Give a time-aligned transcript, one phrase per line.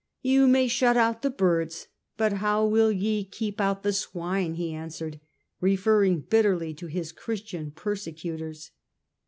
[0.33, 1.85] "You may shut out the birds,
[2.17, 5.19] but how will ye keep out the swine?" he answered,
[5.59, 8.71] referring bitterly to his Christian persecutors.